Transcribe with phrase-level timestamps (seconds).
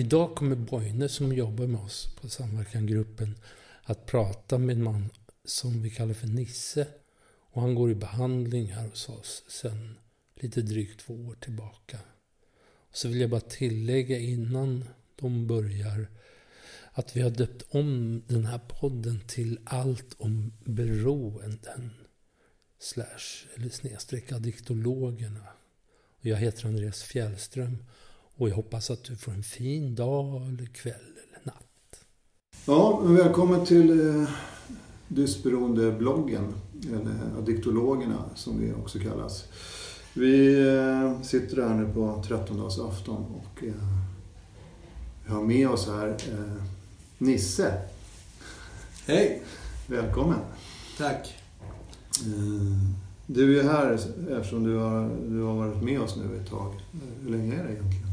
[0.00, 3.38] Idag kommer Boine som jobbar med oss på Samverkangruppen
[3.82, 5.10] att prata med en man
[5.44, 6.86] som vi kallar för Nisse.
[7.50, 9.98] Och han går i behandling här hos oss sedan
[10.34, 11.98] lite drygt två år tillbaka.
[12.92, 14.84] Så vill jag bara tillägga innan
[15.16, 16.08] de börjar
[16.92, 21.90] att vi har döpt om den här podden till Allt om beroenden.
[22.78, 25.46] Slash, eller snedstreck addiktologerna.
[26.20, 27.78] Och jag heter Andreas Fjällström
[28.40, 32.04] och jag hoppas att du får en fin dag eller kväll eller natt.
[32.66, 34.28] Ja, välkommen till eh,
[35.08, 36.52] Dysberoende-bloggen,
[36.88, 39.44] eller Addiktologerna som vi också kallas.
[40.14, 43.72] Vi eh, sitter här nu på 13-dagsafton och eh,
[45.26, 46.62] vi har med oss här eh,
[47.18, 47.82] Nisse.
[49.06, 49.42] Hej!
[49.86, 50.40] Välkommen!
[50.98, 51.34] Tack!
[52.26, 52.94] Eh,
[53.26, 53.92] du är här
[54.30, 56.74] eftersom du har, du har varit med oss nu ett tag.
[57.22, 58.09] Hur länge är det egentligen?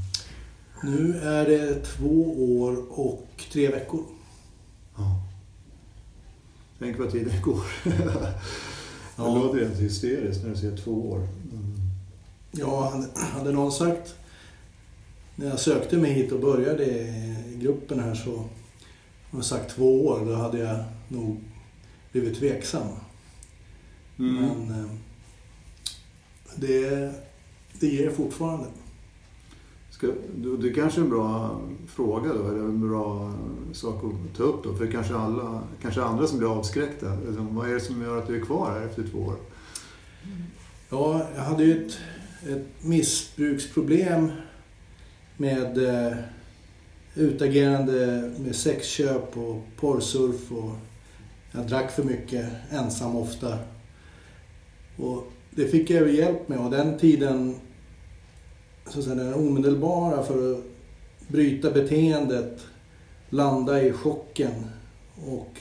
[0.83, 4.03] Nu är det två år och tre veckor.
[4.97, 5.21] Ja.
[6.79, 7.63] Tänk vad tiden går.
[9.17, 9.23] Ja.
[9.23, 11.17] Det låter helt hysteriskt när du säger två år.
[11.17, 11.75] Mm.
[12.51, 14.15] Ja, hade, hade någon sagt
[15.35, 18.43] när jag sökte mig hit och började i gruppen här så
[19.31, 21.37] har sagt två år, då hade jag nog
[22.11, 22.87] blivit tveksam.
[24.19, 24.35] Mm.
[24.35, 24.91] Men eh,
[26.55, 27.11] det,
[27.79, 28.67] det ger fortfarande.
[29.97, 30.07] Ska,
[30.59, 33.33] det kanske är en bra fråga då, eller en bra
[33.73, 34.73] sak att ta upp då.
[34.73, 37.11] För kanske, alla, kanske andra som blir avskräckta.
[37.11, 39.35] Alltså, vad är det som gör att du är kvar här efter två år?
[40.89, 41.97] Ja, jag hade ju ett,
[42.49, 44.31] ett missbruksproblem
[45.37, 46.17] med eh,
[47.15, 50.71] utagerande med sexköp och porrsurf och
[51.51, 53.57] jag drack för mycket ensam ofta.
[54.97, 57.55] Och det fick jag ju hjälp med och den tiden,
[58.89, 60.63] så att säga, den omedelbara för att
[61.27, 62.65] bryta beteendet,
[63.29, 64.53] landa i chocken
[65.27, 65.59] och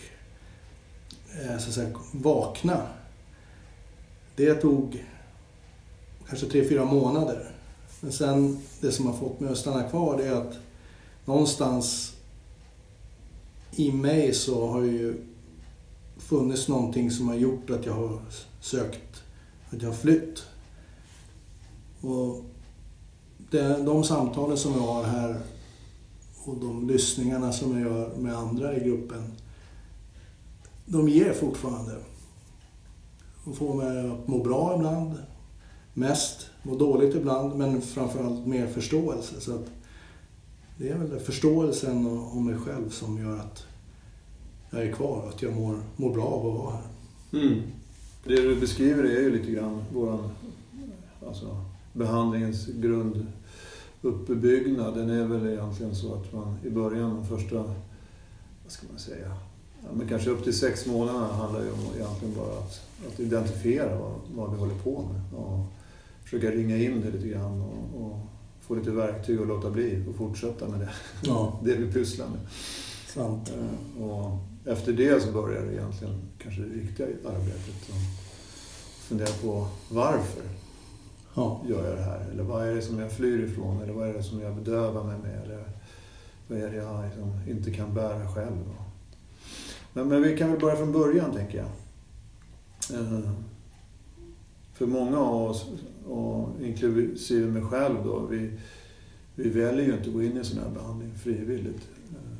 [1.43, 2.83] eh, så att säga, vakna.
[4.37, 5.05] Det tog
[6.29, 7.51] kanske tre, fyra månader.
[8.01, 10.55] Men sen det som har fått mig att stanna kvar det är att
[11.25, 12.15] någonstans
[13.77, 15.15] i mig så har ju
[16.19, 18.21] funnits någonting som har gjort att jag har
[18.61, 19.23] sökt,
[19.71, 20.43] att jag har flytt.
[22.01, 22.45] Och
[23.51, 25.41] det, de samtalen som jag har här
[26.45, 29.33] och de lyssningarna som jag gör med andra i gruppen,
[30.87, 31.97] de ger fortfarande.
[33.45, 35.15] De får mig att må bra ibland,
[35.95, 39.41] mest, må dåligt ibland, men framförallt mer förståelse.
[39.41, 39.67] Så att
[40.79, 43.65] det är väl det, förståelsen om mig själv som gör att
[44.71, 46.83] jag är kvar, och att jag mår, mår bra av att vara här.
[47.33, 47.63] Mm.
[48.25, 50.31] Det du beskriver är ju lite grann våran,
[51.27, 51.65] alltså
[51.97, 52.67] behandlingens
[54.03, 54.95] grunduppbyggnad.
[54.95, 57.57] Den är väl egentligen så att man i början, de första,
[58.63, 59.33] vad ska man säga,
[59.83, 63.99] ja, men kanske upp till sex månader handlar ju om egentligen bara att, att identifiera
[63.99, 65.41] vad, vad vi håller på med.
[65.41, 65.65] Och
[66.25, 68.19] försöka ringa in det lite grann och, och
[68.61, 70.91] få lite verktyg och låta bli och fortsätta med det,
[71.23, 72.39] Ja, det vi pysslar med.
[73.15, 73.53] sant.
[73.59, 77.89] Eh, Och efter det så börjar det egentligen kanske det riktiga arbetet.
[77.89, 77.97] Och
[79.09, 80.43] fundera på varför
[81.37, 82.27] Ja, gör jag det här?
[82.33, 83.83] Eller vad är det som jag flyr ifrån?
[83.83, 85.43] Eller vad är det som jag bedövar mig med?
[85.45, 85.65] Eller
[86.49, 88.57] vad är det jag liksom inte kan bära själv?
[89.93, 91.69] Men, men vi kan väl börja från början, tänker jag.
[93.01, 93.31] Eh,
[94.73, 95.67] för många av oss,
[96.09, 98.51] och inklusive mig själv då, vi,
[99.35, 101.89] vi väljer ju inte att gå in i sån här behandling frivilligt.
[102.11, 102.37] Eh,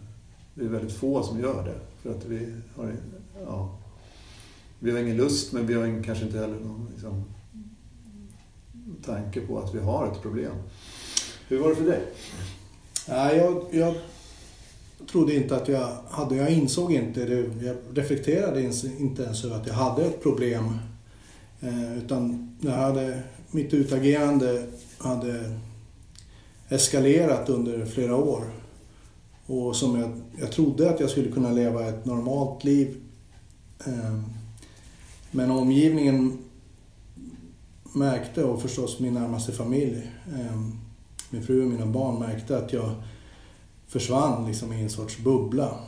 [0.55, 1.81] det är väldigt få som gör det.
[2.03, 2.93] För att vi har,
[3.47, 3.79] ja,
[4.79, 7.25] vi har ingen lust, men vi har kanske inte heller någon liksom,
[9.07, 10.53] tanke på att vi har ett problem.
[11.49, 12.03] Hur var det för dig?
[13.09, 13.95] Nej, jag, jag
[15.11, 19.67] trodde inte att jag hade, jag insåg inte det, jag reflekterade inte ens över att
[19.67, 20.79] jag hade ett problem.
[21.61, 24.67] Eh, utan jag hade, mitt utagerande
[24.99, 25.59] hade
[26.69, 28.45] eskalerat under flera år.
[29.47, 30.11] Och som jag,
[30.41, 33.01] jag trodde att jag skulle kunna leva ett normalt liv.
[33.87, 34.21] Eh,
[35.31, 36.39] men omgivningen
[37.97, 40.79] märkte, och förstås min närmaste familj, ehm,
[41.31, 42.91] min fru och mina barn märkte att jag
[43.87, 45.79] försvann liksom i en sorts bubbla.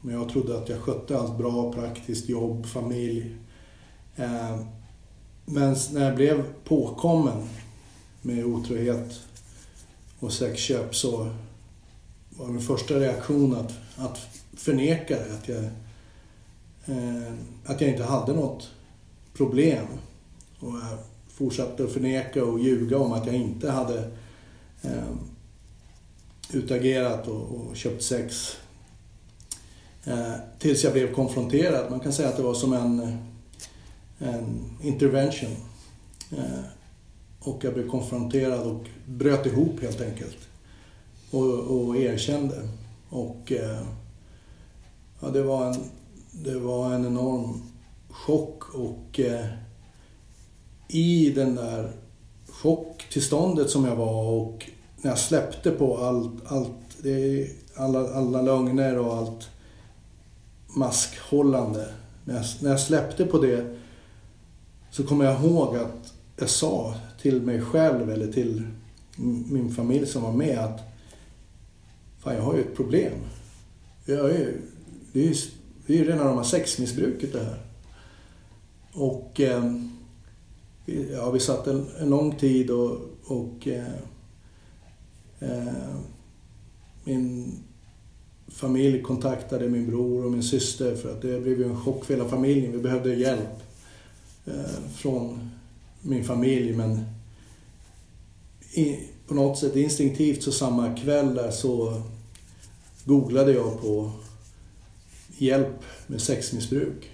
[0.00, 3.36] Men jag trodde att jag skötte allt bra, praktiskt, jobb, familj.
[4.16, 4.64] Ehm,
[5.44, 7.48] men när jag blev påkommen
[8.22, 9.20] med otrohet
[10.18, 11.30] och sexköp så
[12.30, 14.18] var min första reaktion att, att
[14.56, 15.34] förneka det.
[15.34, 15.64] Att jag,
[16.86, 18.70] ehm, att jag inte hade något
[19.34, 19.86] problem.
[20.60, 20.98] Och eh,
[21.36, 24.10] fortsatte att förneka och ljuga om att jag inte hade
[24.82, 25.14] eh,
[26.52, 28.56] utagerat och, och köpt sex.
[30.04, 31.90] Eh, tills jag blev konfronterad.
[31.90, 33.18] Man kan säga att det var som en,
[34.18, 35.56] en intervention.
[36.32, 36.64] Eh,
[37.40, 40.38] och jag blev konfronterad och bröt ihop helt enkelt.
[41.30, 42.68] Och, och erkände.
[43.08, 43.82] Och eh,
[45.20, 45.76] ja, det, var en,
[46.30, 47.62] det var en enorm
[48.08, 49.46] chock och eh,
[50.88, 51.92] i den där
[52.48, 58.98] chocktillståndet som jag var och när jag släppte på allt, allt det, alla, alla lögner
[58.98, 59.48] och allt
[60.66, 61.88] maskhållande.
[62.24, 63.76] När jag, när jag släppte på det
[64.90, 68.62] så kommer jag ihåg att jag sa till mig själv eller till
[69.50, 70.80] min familj som var med att
[72.26, 73.12] Fan, jag har ju ett problem.
[74.04, 74.56] Jag är,
[75.12, 75.34] det är ju
[75.86, 77.60] det är rena rama sexmissbruket det här.
[78.92, 79.72] Och eh,
[80.86, 83.94] ja, vi satt en, en lång tid och, och eh,
[85.40, 85.96] eh,
[87.04, 87.58] min
[88.48, 92.14] familj kontaktade min bror och min syster för att det blev ju en chock för
[92.14, 92.72] hela familjen.
[92.72, 93.62] Vi behövde hjälp
[94.44, 95.50] eh, från
[96.02, 97.04] min familj men
[98.72, 102.02] i, på något sätt instinktivt så samma kväll där så
[103.04, 104.10] googlade jag på
[105.38, 107.10] hjälp med sexmissbruk.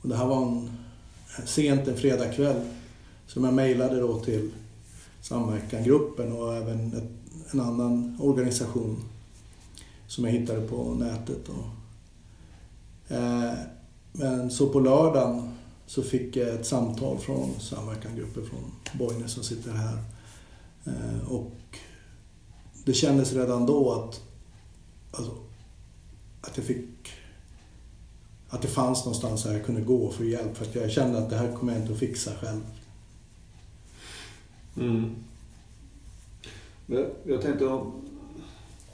[0.00, 0.70] Och det här var en,
[1.44, 2.60] sent en fredagkväll
[3.26, 4.50] som jag mejlade då till
[5.20, 7.10] Samverkangruppen och även ett,
[7.52, 9.04] en annan organisation
[10.06, 11.48] som jag hittade på nätet.
[11.48, 11.66] Och,
[13.14, 13.52] eh,
[14.12, 15.50] men så på lördagen
[15.86, 19.98] så fick jag ett samtal från Samverkangruppen från Boine som sitter här.
[20.84, 21.52] Eh, och
[22.84, 24.20] det kändes redan då att,
[25.10, 25.34] alltså,
[26.40, 27.12] att jag fick
[28.48, 30.56] att det fanns någonstans där jag kunde gå för hjälp.
[30.56, 32.60] För att jag kände att det här kommer jag inte att fixa själv.
[34.80, 35.10] Mm.
[37.24, 37.80] Jag tänkte,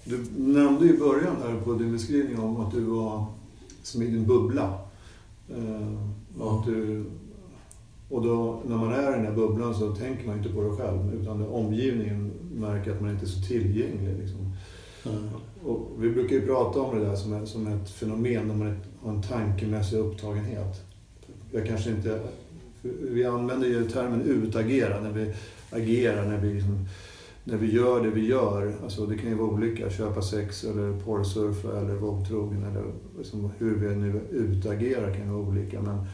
[0.04, 3.26] du nämnde i början här på din beskrivning om att du var
[3.82, 4.78] som i din bubbla.
[5.49, 7.04] Eh, och, att du,
[8.08, 10.76] och då, när man är i den här bubblan så tänker man inte på det
[10.76, 14.19] själv utan omgivningen märker att man inte är så tillgänglig.
[14.19, 14.51] Liksom.
[15.06, 15.28] Mm.
[15.64, 18.76] Och vi brukar ju prata om det där som, ett, som ett fenomen när man
[19.02, 20.81] har en tankemässig upptagenhet.
[21.50, 22.20] Jag kanske inte...
[23.10, 25.32] Vi använder ju termen utagera när vi
[25.70, 26.87] agerar, när vi, liksom,
[27.44, 28.75] när vi gör det vi gör.
[28.82, 32.84] Alltså det kan ju vara olika, köpa sex eller porrsurfa eller vågtrogen eller
[33.19, 35.81] liksom hur vi nu utagerar kan vara olika.
[35.81, 36.06] Men,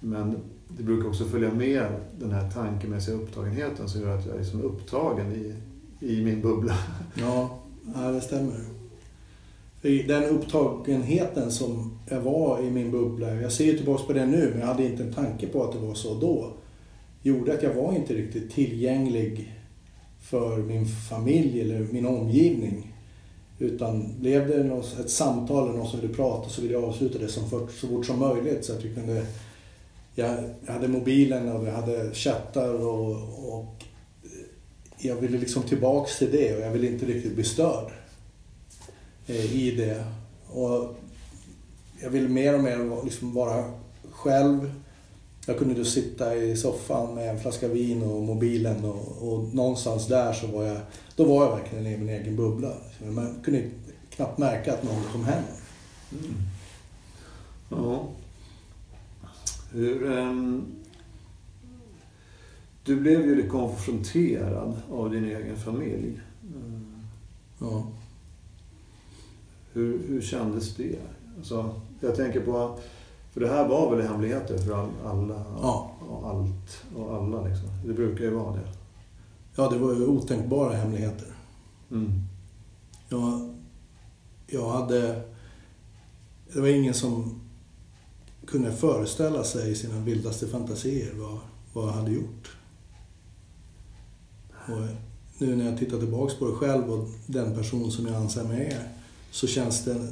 [0.00, 0.36] men
[0.68, 1.86] det brukar också följa med
[2.18, 5.54] den här tankemässiga upptagenheten som gör att jag är liksom upptagen i,
[6.00, 6.74] i min bubbla.
[7.14, 7.58] Ja,
[7.94, 8.60] det stämmer.
[9.82, 14.50] Den upptagenheten som jag var i min bubbla, jag ser ju tillbaka på det nu
[14.50, 16.52] men jag hade inte en tanke på att det var så då.
[17.22, 19.54] Gjorde att jag var inte riktigt tillgänglig
[20.20, 22.94] för min familj eller min omgivning.
[23.58, 27.28] Utan blev det ett samtal eller någon som ville prata så ville jag avsluta det
[27.28, 29.26] som fort, så fort som möjligt så att vi kunde...
[30.14, 33.10] Jag, jag hade mobilen och vi hade chattar och,
[33.58, 33.84] och
[34.98, 37.92] jag ville liksom tillbaks till det och jag ville inte riktigt bli störd.
[39.28, 40.04] Eh, i det.
[40.52, 40.94] Och
[42.00, 43.64] jag ville mer och mer liksom vara
[44.10, 44.72] själv.
[45.46, 50.06] Jag kunde då sitta i soffan med en flaska vin och mobilen och, och någonstans
[50.06, 50.78] där så var jag,
[51.16, 52.72] då var jag verkligen i min egen bubbla.
[53.00, 53.62] Man kunde
[54.10, 55.42] knappt märka att någon kom hem.
[56.12, 56.34] Mm.
[57.68, 58.08] Ja.
[59.72, 60.77] Hur, um,
[62.88, 66.20] du blev ju konfronterad av din egen familj.
[66.42, 66.86] Mm.
[67.58, 67.86] Ja.
[69.72, 70.96] Hur, hur kändes det?
[71.36, 72.78] Alltså, jag tänker på,
[73.32, 75.96] för det här var väl hemligheter för all, alla ja.
[76.08, 77.68] och allt och alla liksom.
[77.86, 78.68] Det brukar ju vara det.
[79.56, 81.28] Ja, det var ju otänkbara hemligheter.
[81.90, 82.12] Mm.
[83.08, 83.54] Jag,
[84.46, 85.22] jag hade...
[86.52, 87.40] Det var ingen som
[88.46, 91.38] kunde föreställa sig i sina vildaste fantasier vad,
[91.72, 92.57] vad jag hade gjort.
[94.68, 94.82] Och
[95.38, 98.66] nu när jag tittar tillbaks på det själv och den person som jag anser mig
[98.66, 98.88] är
[99.30, 100.08] så känns det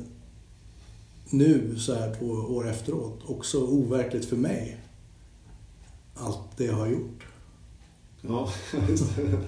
[1.31, 4.81] nu så här två år efteråt också overkligt för mig.
[6.15, 7.27] Allt det jag har gjort.
[8.21, 8.49] Ja,
[8.89, 9.39] just det.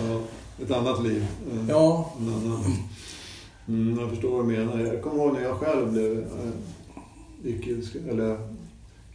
[0.00, 0.20] ja,
[0.62, 1.26] ett annat liv.
[1.68, 2.12] Ja.
[2.20, 2.64] En annan.
[3.68, 4.78] Mm, jag förstår vad du menar.
[4.78, 6.18] Jag kommer ihåg när jag själv blev...
[6.18, 6.50] Äh,
[7.42, 8.38] gick, eller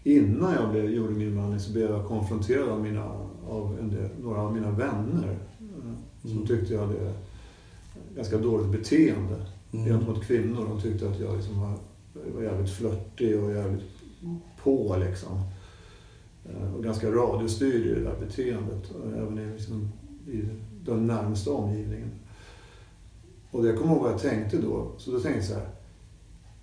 [0.04, 4.42] innan jag blev, gjorde min behandling så blev jag konfronterad av, mina, av del, några
[4.42, 5.38] av mina vänner.
[6.22, 6.48] Som mm.
[6.48, 7.14] tyckte jag hade
[8.16, 9.36] ganska dåligt beteende
[9.72, 9.86] mm.
[9.86, 10.66] gentemot kvinnor.
[10.70, 11.74] De tyckte att jag liksom var,
[12.36, 13.84] var jävligt flörtig och jävligt
[14.64, 15.42] på liksom.
[16.46, 18.92] Eh, och ganska radiostyrd i det där beteendet.
[19.16, 19.92] Även i, liksom,
[20.28, 20.42] i
[20.86, 22.12] den närmaste omgivningen.
[23.52, 24.92] Och jag kommer ihåg vad jag tänkte då.
[24.98, 25.70] Så då tänkte jag så här.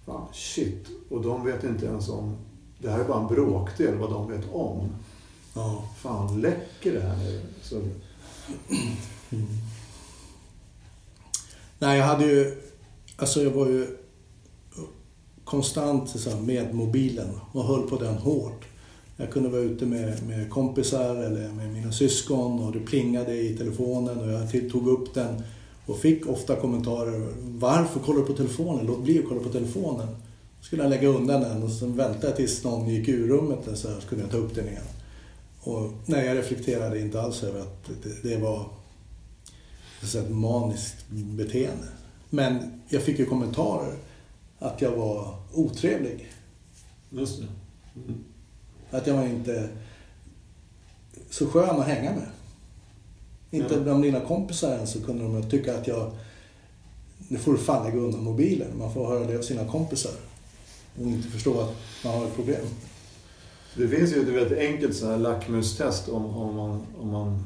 [0.05, 0.89] Fan, shit.
[1.09, 2.37] Och de vet inte ens om...
[2.79, 4.89] Det här är bara en bråkdel vad de vet om.
[5.57, 5.85] Ja.
[5.97, 7.41] Fan, läcker det här nu?
[7.63, 9.47] Så, mm.
[11.79, 12.63] Nej, jag hade ju...
[13.17, 13.87] Alltså jag var ju
[15.45, 18.65] konstant så här, med mobilen och höll på den hårt.
[19.17, 23.57] Jag kunde vara ute med, med kompisar eller med mina syskon och det plingade i
[23.57, 25.43] telefonen och jag tog upp den
[25.87, 27.29] och fick ofta kommentarer.
[27.43, 28.87] Varför kollar du på telefonen?
[28.87, 30.09] Låt bli att kolla på telefonen.
[30.61, 33.59] Så skulle jag lägga undan den och sen väntade jag tills någon gick ur rummet
[33.75, 34.83] så här, så kunde jag ta upp den igen.
[35.67, 38.69] Och nej, jag reflekterade inte alls över att det, det var
[40.03, 41.89] så ett maniskt beteende.
[42.31, 43.95] Men jag fick ju kommentarer
[44.59, 46.33] att jag var otrevlig.
[47.11, 47.47] just det.
[47.97, 48.25] Mm.
[48.91, 49.69] Att jag var inte
[51.31, 52.29] så skön att hänga med.
[53.51, 53.81] Inte Ja.
[53.81, 56.11] bland dina kompisar ens så kunde de tycka att jag...
[57.29, 58.79] Nu får du fan lägga undan mobilen.
[58.79, 60.13] Man får höra det av sina kompisar.
[61.01, 62.67] Och inte förstå att man har ett problem.
[63.77, 67.45] Det finns ju ett väldigt enkelt så här lackmustest om, om, man, om man,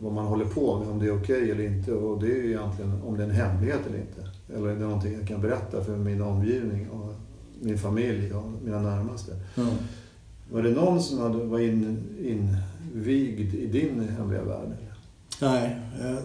[0.00, 1.92] vad man håller på med, om det är okej eller inte.
[1.92, 4.30] Och det är ju egentligen om det är en hemlighet eller inte.
[4.54, 7.14] Eller är det någonting jag kan berätta för min omgivning och
[7.60, 9.32] min familj och mina närmaste.
[10.50, 14.76] Var det någon som hade, var in, invigd i din hemliga värld?
[15.40, 16.18] Nej, eh,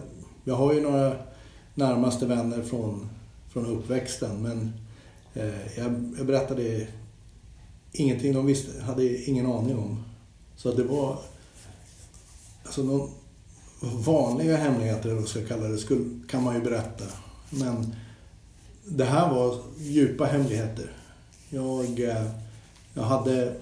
[0.44, 1.12] jag har ju några
[1.74, 3.08] närmaste vänner från,
[3.48, 4.72] från uppväxten men
[5.34, 6.86] eh, jag, jag berättade
[7.92, 10.04] ingenting de visste, hade ingen aning om.
[10.56, 11.18] Så det var
[12.64, 13.10] alltså de
[14.04, 17.04] vanliga hemligheter, eller vad jag ska kalla det, skulle, kan man ju berätta.
[17.50, 17.94] Men
[18.84, 20.92] det här var djupa hemligheter.
[21.50, 22.26] Jag, eh,
[22.94, 23.54] jag hade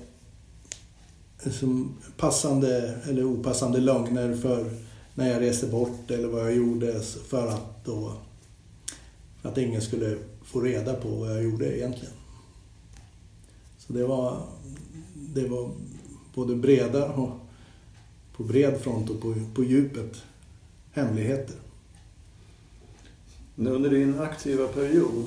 [1.44, 4.70] liksom passande eller opassande lögner för
[5.14, 8.12] när jag reste bort eller vad jag gjorde för att då
[9.42, 12.14] för att ingen skulle få reda på vad jag gjorde egentligen.
[13.90, 14.42] Så det var,
[15.14, 15.70] det var
[16.34, 17.30] både breda och
[18.36, 20.22] på bred front och på, på djupet
[20.92, 21.56] hemligheter.
[23.56, 25.24] Under din aktiva period,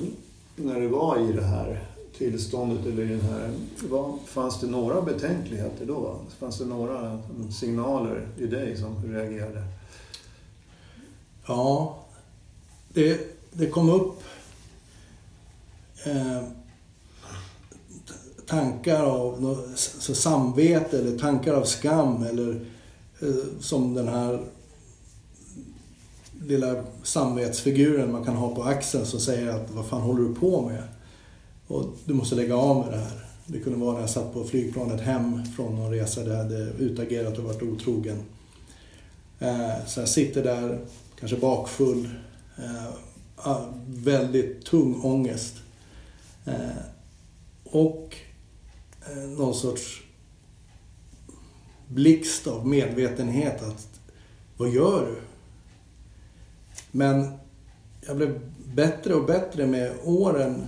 [0.56, 1.86] när du var i det här
[2.18, 3.50] tillståndet eller i den här...
[3.88, 6.20] Vad, fanns det några betänkligheter då?
[6.38, 7.22] Fanns det några
[7.58, 9.62] signaler i dig som reagerade?
[11.46, 11.98] Ja,
[12.92, 13.20] det,
[13.52, 14.22] det kom upp
[16.06, 16.63] eh,
[18.46, 22.50] tankar av så samvete eller tankar av skam eller
[23.20, 24.40] eh, som den här
[26.46, 30.62] lilla samvetsfiguren man kan ha på axeln som säger att vad fan håller du på
[30.68, 30.82] med?
[31.66, 33.24] Och du måste lägga av med det här.
[33.46, 36.70] Det kunde vara när jag satt på flygplanet hem från någon resa där jag hade
[36.78, 38.16] utagerat och varit otrogen.
[39.38, 40.78] Eh, Så jag sitter där,
[41.20, 42.08] kanske bakfull,
[42.58, 42.86] eh,
[43.36, 45.54] ah, väldigt tung ångest.
[46.44, 46.54] Eh,
[47.64, 48.16] Och
[49.10, 50.02] Eh, någon sorts
[51.88, 54.00] blixt av medvetenhet att
[54.56, 55.20] vad gör du?
[56.90, 57.32] Men
[58.06, 58.40] jag blev
[58.74, 60.66] bättre och bättre med åren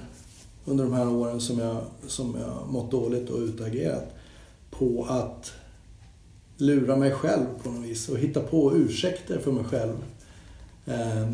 [0.65, 4.15] under de här åren som jag, som jag mått dåligt och utagerat
[4.71, 5.53] på att
[6.57, 9.95] lura mig själv på något vis och hitta på ursäkter för mig själv.
[10.87, 11.31] Eh,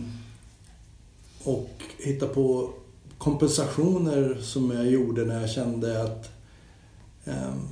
[1.44, 2.71] och hitta på
[3.18, 6.30] kompensationer som jag gjorde när jag kände att
[7.25, 7.69] Ehm,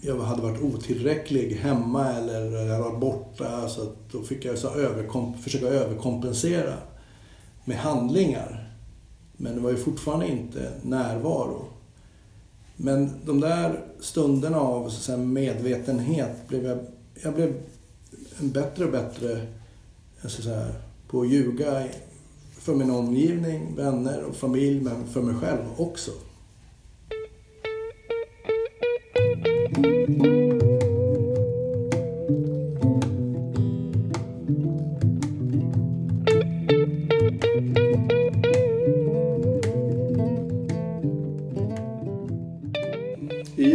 [0.00, 3.68] jag hade varit otillräcklig hemma eller jag var borta.
[3.68, 6.74] Så att då fick jag så överkom- försöka överkompensera
[7.64, 8.70] med handlingar.
[9.36, 11.64] Men det var ju fortfarande inte närvaro.
[12.76, 16.78] Men de där stunderna av så säga, medvetenhet blev jag,
[17.22, 17.54] jag blev
[18.40, 19.46] en bättre och bättre
[20.28, 20.66] säga,
[21.08, 21.86] på att ljuga
[22.52, 26.10] för min omgivning, vänner och familj, men för mig själv också.
[29.74, 29.80] I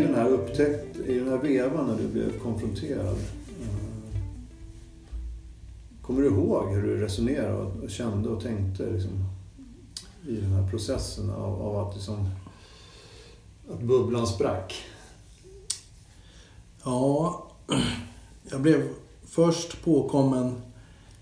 [0.01, 3.15] den här upptäckt, i den här vevan när du blev konfronterad.
[3.15, 3.68] Eh,
[6.01, 9.12] kommer du ihåg hur du resonerade och och kände och tänkte liksom,
[10.27, 12.29] i den här processen av, av att, liksom,
[13.72, 14.88] att bubblan sprack?
[16.83, 17.43] Ja,
[18.51, 18.88] jag blev
[19.25, 20.62] först påkommen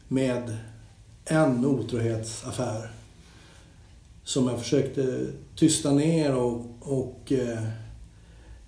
[0.08, 0.58] med
[1.26, 2.92] en otrohetsaffär.
[4.24, 7.64] Som jag försökte tysta ner och, och eh,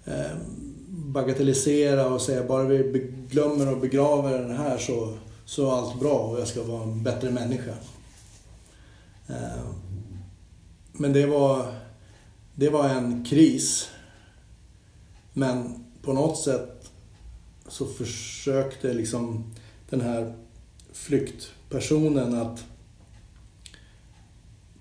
[0.06, 0.38] eh,
[0.88, 6.20] bagatellisera och säga bara vi glömmer och begraver den här så, så är allt bra
[6.20, 7.74] och jag ska vara en bättre människa.
[9.28, 9.66] Eh,
[10.92, 11.74] men det var,
[12.56, 13.90] det var en kris.
[15.34, 16.79] Men på något sätt
[17.70, 19.54] så försökte liksom
[19.90, 20.36] den här
[20.94, 22.66] flyktpersonen att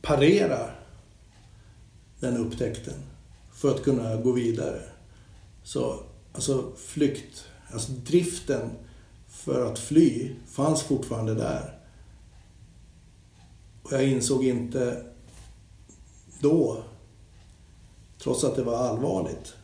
[0.03, 0.71] parera
[2.21, 2.95] den upptäckten
[3.53, 4.83] för att kunna gå vidare.
[5.63, 6.03] Så
[6.33, 8.71] alltså flykt, alltså driften
[9.29, 11.79] för att fly fanns fortfarande där.
[13.83, 15.05] Och jag insåg inte
[16.41, 16.83] då,
[18.19, 19.55] trots att det var allvarligt,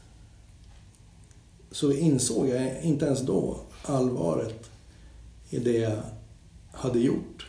[1.75, 4.71] så insåg jag inte ens då allvaret
[5.50, 6.02] i det jag
[6.73, 7.47] hade gjort.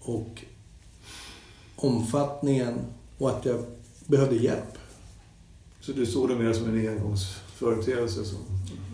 [0.00, 0.44] Och
[1.76, 2.74] omfattningen
[3.18, 3.64] och att jag
[4.06, 4.78] behövde hjälp.
[5.80, 8.24] Så du såg det mer som en engångsföreteelse?
[8.24, 8.38] Som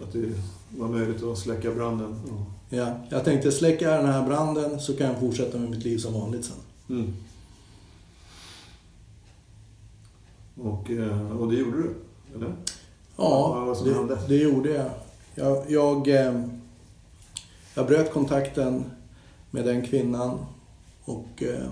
[0.02, 0.32] att det
[0.78, 2.20] var möjligt att släcka branden?
[2.28, 2.46] Ja.
[2.76, 6.14] ja, jag tänkte släcka den här branden så kan jag fortsätta med mitt liv som
[6.14, 6.56] vanligt sen.
[6.88, 7.14] Mm.
[10.54, 11.94] Och, eh, och det gjorde du?
[12.34, 12.54] Eller?
[13.22, 14.90] Ja, det, det, gjorde jag.
[15.34, 16.44] Jag, jag, eh,
[17.74, 18.84] jag bröt kontakten
[19.50, 20.46] med den kvinnan
[21.04, 21.68] och eh,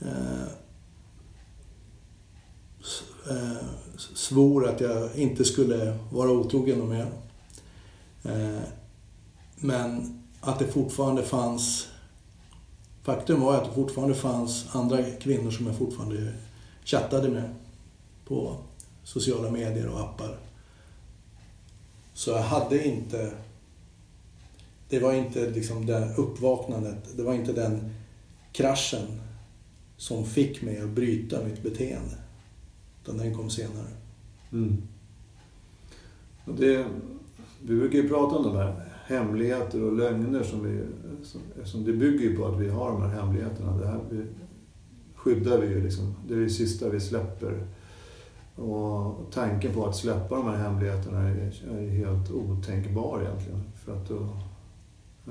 [0.00, 0.42] eh,
[3.30, 3.64] eh,
[4.14, 7.12] svor att jag inte skulle vara otrogen mer.
[8.22, 8.62] Eh,
[9.56, 11.88] men att det fortfarande fanns...
[13.02, 16.32] Faktum var att det fortfarande fanns andra kvinnor som jag fortfarande
[16.84, 17.54] chattade med
[18.24, 18.56] på
[19.04, 20.38] sociala medier och appar.
[22.14, 23.32] Så jag hade inte...
[24.88, 27.90] Det var inte liksom det uppvaknandet, det var inte den
[28.52, 29.20] kraschen
[29.96, 32.16] som fick mig att bryta mitt beteende.
[33.02, 33.88] Utan den kom senare.
[34.52, 34.82] Mm.
[36.44, 36.86] Och det,
[37.62, 40.80] vi brukar ju prata om de här hemligheter och lögner som vi...
[41.64, 43.76] Som, det bygger ju på att vi har de här hemligheterna.
[43.76, 44.24] Det här vi,
[45.14, 46.14] skyddar vi ju liksom.
[46.28, 47.66] Det är det sista vi släpper.
[48.56, 53.62] Och tanken på att släppa de här hemligheterna är, är helt otänkbar egentligen.
[53.84, 54.18] För att då,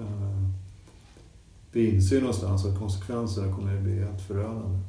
[0.02, 0.48] eh,
[1.72, 4.80] vi inser ju någonstans att konsekvenserna kommer att bli helt förödande.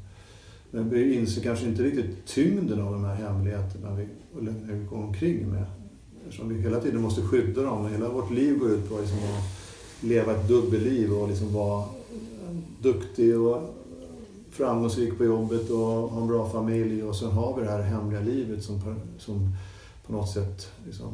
[0.71, 4.09] Men vi inser kanske inte riktigt tyngden av de här hemligheterna vi,
[4.41, 5.65] vi går omkring med.
[6.25, 7.89] Eftersom vi hela tiden måste skydda dem.
[7.89, 11.85] Hela vårt liv går ut på liksom att leva ett dubbelliv och liksom vara
[12.83, 13.75] duktig och
[14.53, 17.03] framgångsrik på jobbet och ha en bra familj.
[17.03, 18.81] Och sen har vi det här hemliga livet som,
[19.19, 19.57] som
[20.07, 21.09] på något sätt liksom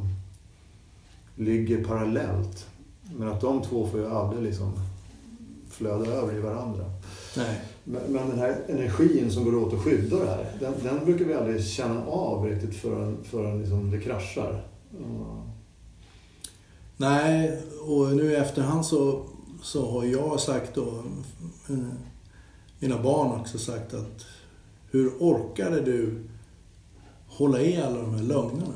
[1.37, 2.67] ligger parallellt.
[3.17, 4.73] Men att de två får ju aldrig liksom
[5.71, 6.85] flöda över i varandra.
[7.37, 7.61] Nej.
[7.85, 11.25] Men, men den här energin som går åt att skydda det här, den, den brukar
[11.25, 14.65] vi aldrig känna av riktigt förrän, förrän liksom det kraschar.
[14.99, 15.25] Mm.
[16.97, 19.23] Nej, och nu i efterhand så,
[19.63, 21.03] så har jag sagt då,
[22.79, 24.27] mina barn också sagt att
[24.91, 26.25] hur orkade du
[27.27, 28.75] hålla i alla de här lögnerna?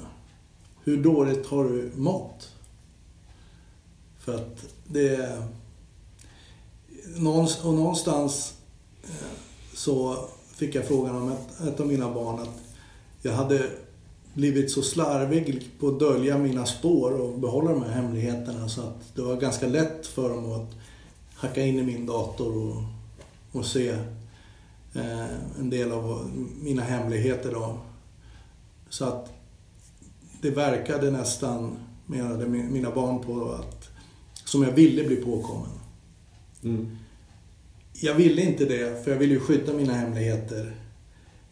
[0.84, 2.52] Hur dåligt har du mått?
[4.18, 5.42] För att det...
[7.64, 8.54] Och någonstans
[9.04, 9.10] eh,
[9.74, 10.16] så
[10.54, 12.62] fick jag frågan om ett, ett av mina barn att
[13.22, 13.70] jag hade
[14.34, 19.14] blivit så slarvig på att dölja mina spår och behålla de här hemligheterna så att
[19.14, 20.70] det var ganska lätt för dem att
[21.34, 22.82] hacka in i min dator och,
[23.52, 23.88] och se
[24.94, 25.26] eh,
[25.58, 26.30] en del av
[26.62, 27.52] mina hemligheter.
[27.52, 27.78] Då.
[28.88, 29.32] Så att
[30.40, 33.88] det verkade nästan, menade mina barn på, att
[34.44, 35.70] som jag ville bli påkommen.
[36.62, 36.96] Mm.
[37.92, 40.76] Jag ville inte det, för jag ville ju skydda mina hemligheter.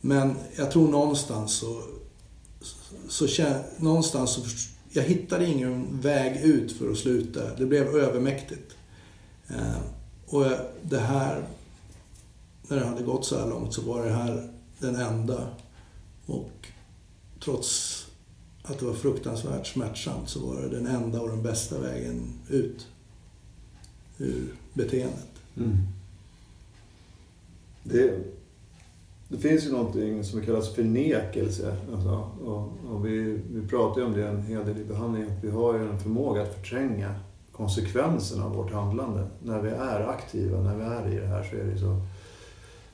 [0.00, 1.82] Men jag tror någonstans så,
[3.08, 4.40] så, så någonstans så,
[4.92, 7.54] jag hittade ingen väg ut för att sluta.
[7.54, 8.76] Det blev övermäktigt.
[9.48, 9.78] Eh,
[10.26, 10.46] och
[10.82, 11.44] det här,
[12.70, 15.48] när det hade gått så här långt så var det här den enda.
[16.26, 16.68] Och
[17.44, 17.96] trots
[18.62, 22.86] att det var fruktansvärt smärtsamt så var det den enda och den bästa vägen ut
[24.18, 25.28] ur beteendet.
[25.56, 25.76] Mm.
[27.82, 28.18] Det,
[29.28, 31.76] det finns ju någonting som kallas förnekelse.
[31.92, 35.30] Alltså, och, och vi, vi pratar ju om det en hel del i behandlingen.
[35.30, 37.14] Att vi har ju en förmåga att förtränga
[37.52, 39.26] konsekvenserna av vårt handlande.
[39.42, 42.00] När vi är aktiva, när vi är i det här så, är det så,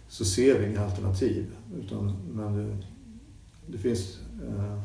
[0.09, 1.47] så ser vi inga alternativ.
[1.79, 2.77] Utan, men det,
[3.66, 4.19] det finns...
[4.49, 4.81] Eh,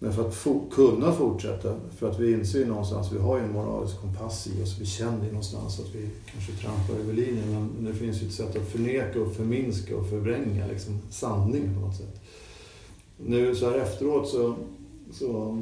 [0.00, 3.44] men för att for, kunna fortsätta, för att vi inser ju någonstans, vi har ju
[3.44, 7.70] en moralisk kompass i oss, vi känner ju någonstans att vi kanske trampar över linjen,
[7.74, 11.80] men det finns ju ett sätt att förneka och förminska och förvränga liksom, sanningen på
[11.80, 12.20] något sätt.
[13.16, 14.56] Nu så här efteråt så,
[15.12, 15.60] så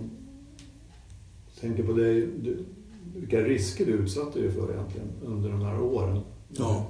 [1.60, 2.64] tänker på dig, du,
[3.16, 6.20] vilka risker du utsatte dig för egentligen under de här åren.
[6.48, 6.86] Ja.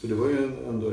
[0.00, 0.90] För det var ju ändå,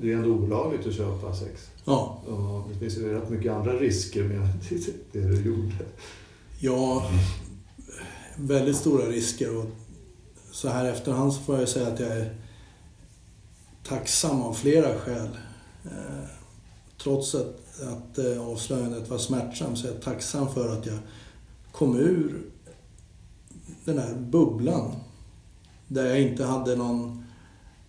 [0.00, 1.70] det, är ändå olagligt att köpa sex.
[1.84, 2.22] Ja.
[2.26, 4.48] Och det finns ju rätt mycket andra risker med
[5.12, 5.74] det du gjorde.
[6.60, 7.10] Ja,
[8.36, 9.56] väldigt stora risker.
[9.56, 9.64] Och
[10.50, 12.34] så här efterhand så får jag säga att jag är
[13.84, 15.28] tacksam av flera skäl.
[15.84, 16.28] Eh,
[17.02, 20.98] trots att, att eh, avslöjandet var smärtsamt så är jag tacksam för att jag
[21.72, 22.42] kom ur
[23.84, 24.92] den här bubblan.
[25.88, 27.21] Där jag inte hade någon...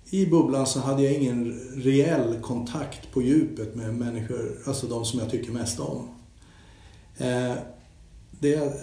[0.09, 5.19] I bubblan så hade jag ingen reell kontakt på djupet med människor, alltså de som
[5.19, 6.09] jag tycker mest om.
[7.17, 7.53] Eh,
[8.39, 8.73] det,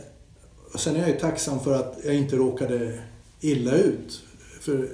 [0.75, 3.03] sen är jag ju tacksam för att jag inte råkade
[3.41, 4.23] illa ut.
[4.61, 4.89] För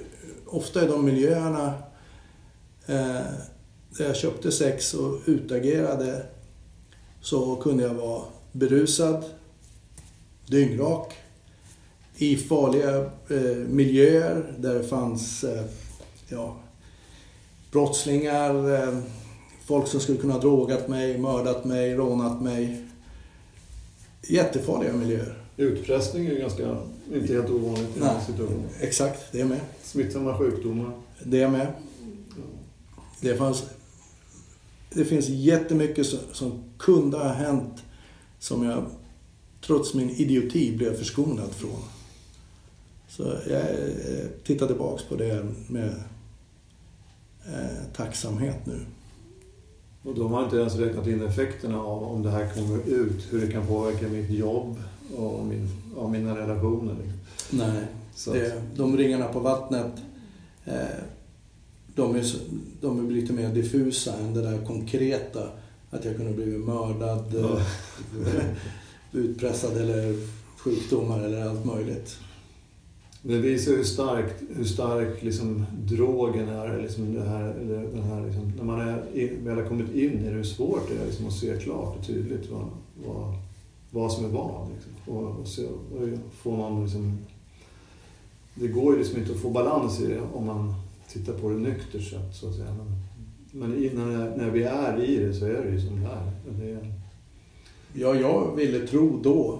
[0.45, 1.73] ofta är de miljöerna
[2.85, 3.25] eh,
[3.97, 6.25] där jag köpte sex och utagerade
[7.21, 9.23] så kunde jag vara berusad,
[10.47, 11.13] dyngrak,
[12.15, 12.97] i farliga
[13.29, 15.63] eh, miljöer där det fanns eh,
[16.29, 16.55] ja,
[17.71, 18.99] brottslingar, eh,
[19.65, 22.87] folk som skulle kunna ha drogat mig, mördat mig, rånat mig.
[24.27, 25.43] Jättefarliga miljöer.
[25.57, 26.77] Utpressning är ju ganska,
[27.13, 28.25] inte helt ovanligt i den Nej.
[28.25, 28.69] situationen.
[28.79, 29.59] Exakt, det är med.
[29.83, 30.91] Smittsamma sjukdomar.
[31.23, 31.67] Det är med.
[33.21, 33.63] Det, fanns,
[34.93, 37.83] det finns jättemycket som, som kunde ha hänt
[38.39, 38.85] som jag
[39.61, 41.79] trots min idioti blev förskonad från.
[43.09, 45.93] Så jag eh, tittar tillbaks på det med
[47.47, 48.79] eh, tacksamhet nu.
[50.03, 53.41] Och de har inte ens räknat in effekterna av om det här kommer ut, hur
[53.41, 54.75] det kan påverka mitt jobb
[55.17, 56.95] och min, och mina relationer.
[57.49, 57.83] Nej,
[58.15, 59.91] Så det, de ringarna på vattnet
[60.65, 60.73] eh,
[61.95, 62.25] de är,
[62.81, 65.49] de är lite mer diffusa än det där konkreta.
[65.91, 67.59] Att jag kunde bli mördad, Ja.
[68.27, 68.43] eh,
[69.11, 70.15] utpressad eller
[70.57, 72.17] sjukdomar eller allt möjligt.
[73.27, 76.81] Det visar hur stark, hur stark liksom, drogen är.
[76.81, 80.23] Liksom det här, eller den här, liksom, när man är, väl har kommit in i
[80.23, 82.65] det, hur svårt det är liksom, att se klart och tydligt vad,
[83.05, 83.33] vad,
[83.91, 84.67] vad som är vad.
[84.73, 85.15] Liksom.
[85.15, 86.07] Och, och, se, och
[86.41, 87.17] får man liksom,
[88.55, 90.73] det går ju liksom inte att få balans i det om man
[91.09, 92.75] tittar på det nyktert sett, så att säga.
[92.77, 92.95] Men,
[93.51, 96.31] men i, när, när vi är i det så är det ju som det är.
[96.59, 96.93] Det är
[97.93, 99.59] Ja, jag ville tro då,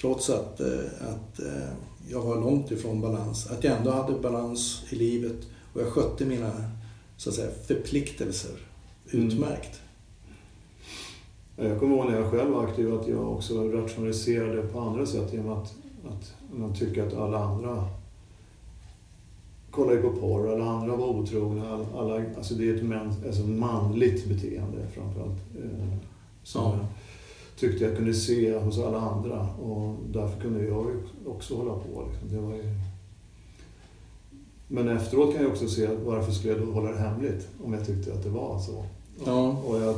[0.00, 1.68] trots att, eh, att eh,
[2.08, 5.36] jag var långt ifrån balans, att jag ändå hade balans i livet
[5.72, 6.52] och jag skötte mina
[7.16, 8.50] så att säga, förpliktelser
[9.12, 9.26] Mm.
[9.26, 9.80] utmärkt.
[11.56, 15.32] Jag kommer ihåg när jag själv var aktiv att jag också rationaliserade på andra sätt
[15.32, 15.74] genom att,
[16.08, 17.84] att man tycker att alla andra
[19.70, 21.70] kollar på porr, alla andra var otrogna.
[21.70, 25.40] Alla, alla, alltså det är ett män, alltså manligt beteende framförallt.
[25.58, 25.98] Eh,
[26.42, 26.86] som Ja.
[27.56, 30.86] Jag tyckte jag kunde se hos alla andra och därför kunde jag
[31.26, 32.08] också hålla på.
[32.10, 32.28] Liksom.
[32.32, 32.62] Det var ju...
[34.68, 37.86] Men efteråt kan jag också se varför skulle jag då hålla det hemligt om jag
[37.86, 38.84] tyckte att det var så.
[39.24, 39.58] Ja.
[39.66, 39.94] Och jag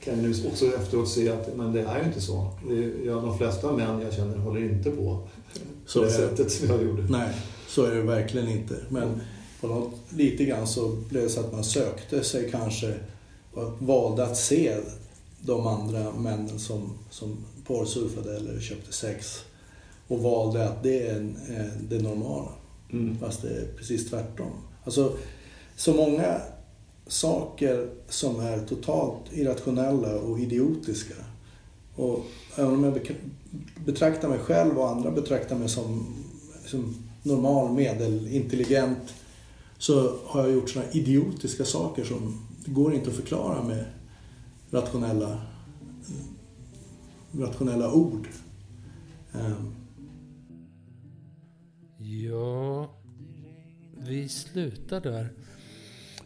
[0.00, 2.50] kan nu också efteråt se att men det är ju inte så.
[2.68, 5.18] Det är, ja, de flesta män jag känner håller inte på
[5.86, 7.02] Så det sättet som jag gjorde.
[7.02, 7.28] Nej,
[7.68, 8.76] så är det verkligen inte.
[8.88, 9.20] Men
[9.60, 12.94] på något, lite grann så blev det så att man sökte sig kanske
[13.52, 14.76] och valde att se
[15.46, 19.44] de andra männen som, som porrsurfade eller köpte sex
[20.08, 22.52] och valde att det är en, eh, det normala.
[22.92, 23.18] Mm.
[23.18, 24.50] Fast det är precis tvärtom.
[24.84, 25.12] Alltså,
[25.76, 26.40] så många
[27.06, 31.14] saker som är totalt irrationella och idiotiska.
[31.96, 32.24] Och
[32.56, 33.00] även om jag
[33.84, 36.06] betraktar mig själv och andra betraktar mig som,
[36.66, 39.14] som normal, medelintelligent
[39.78, 43.84] så har jag gjort såna idiotiska saker som går inte att förklara med
[44.74, 45.40] rationella,
[47.32, 48.28] rationella ord.
[49.32, 49.74] Ehm.
[51.98, 52.90] Ja,
[53.98, 55.32] vi slutar där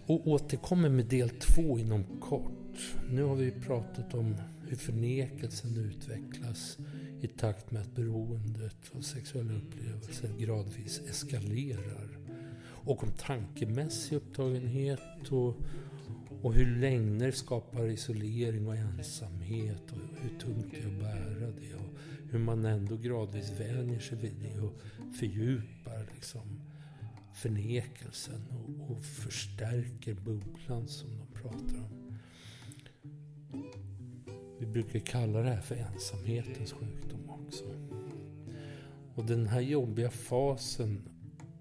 [0.07, 2.97] och återkommer med del två inom kort.
[3.11, 4.37] Nu har vi pratat om
[4.69, 6.79] hur förnekelsen utvecklas
[7.21, 12.19] i takt med att beroendet av sexuella upplevelser gradvis eskalerar.
[12.61, 15.57] Och om tankemässig upptagenhet och,
[16.43, 21.75] och hur lögner skapar isolering och ensamhet och hur tungt det är att bära det.
[21.75, 21.99] Och
[22.31, 24.81] hur man ändå gradvis vänjer sig vid det och
[25.15, 26.61] fördjupar liksom
[27.35, 32.19] förnekelsen och, och förstärker bubblan som de pratar om.
[34.61, 37.65] Vi brukar kalla det här för ensamhetens sjukdom också.
[39.15, 41.09] Och den här jobbiga fasen,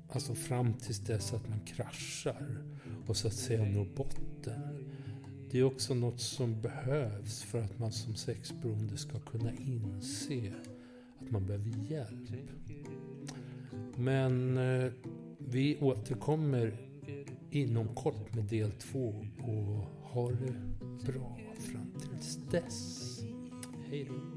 [0.10, 2.64] alltså fram tills dess att man kraschar
[3.08, 4.62] och så att säga når botten inte.
[5.52, 10.54] Det är också något som behövs för att man som sexberoende ska kunna inse
[11.20, 12.30] att man behöver hjälp.
[13.96, 14.92] Men eh,
[15.38, 16.78] vi återkommer
[17.50, 20.54] inom kort med del två och ha det
[21.12, 23.20] bra fram tills dess.
[23.90, 24.37] Hej då.